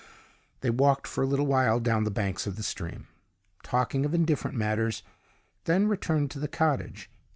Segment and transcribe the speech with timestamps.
[0.61, 3.07] They walked for a little while down the banks of the stream,
[3.61, 5.03] talking of indifferent matters;
[5.65, 7.11] then returned to the cottage.